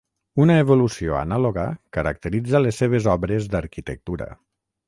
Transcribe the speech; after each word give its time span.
Una 0.43 0.53
evolució 0.61 1.17
anàloga 1.19 1.67
caracteritza 1.97 2.65
les 2.65 2.83
seves 2.85 3.13
obres 3.15 3.47
d'arquitectura. 3.53 4.33